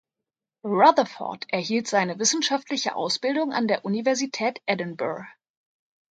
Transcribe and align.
Rutherford 0.63 1.45
erhielt 1.49 1.87
seine 1.87 2.17
wissenschaftliche 2.17 2.95
Ausbildung 2.95 3.53
an 3.53 3.67
der 3.67 3.85
Universität 3.85 4.59
Edinburgh. 4.65 5.27